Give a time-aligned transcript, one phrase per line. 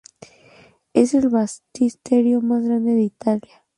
[0.93, 3.63] Es el baptisterio más grande de Italia.